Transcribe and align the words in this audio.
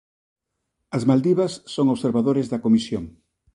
As 0.97 1.03
Maldivas 1.09 1.53
son 1.75 1.87
observadores 1.95 2.49
da 2.51 2.61
comisión. 2.65 3.03